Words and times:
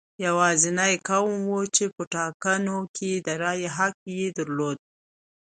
یوازینی 0.25 0.93
قوم 1.07 1.39
و 1.53 1.57
چې 1.75 1.83
په 1.95 2.03
ټاکنو 2.13 2.77
کې 2.95 3.11
د 3.25 3.27
رایې 3.43 3.69
حق 3.77 3.95
یې 4.17 4.27
درلود. 4.37 4.77